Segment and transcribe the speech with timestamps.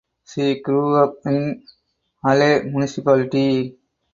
[0.25, 1.63] She grew up in
[2.25, 3.77] Ale Municipality.